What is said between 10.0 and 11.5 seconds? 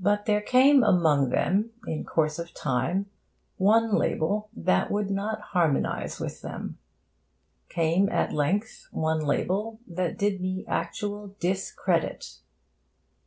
did me actual